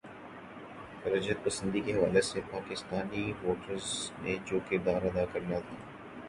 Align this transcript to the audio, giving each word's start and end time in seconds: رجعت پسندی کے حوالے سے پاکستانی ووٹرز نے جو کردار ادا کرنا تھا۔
رجعت 1.05 1.43
پسندی 1.45 1.79
کے 1.79 1.93
حوالے 1.93 2.21
سے 2.21 2.41
پاکستانی 2.51 3.31
ووٹرز 3.43 3.87
نے 4.21 4.35
جو 4.45 4.59
کردار 4.69 5.01
ادا 5.05 5.25
کرنا 5.33 5.59
تھا۔ 5.59 5.75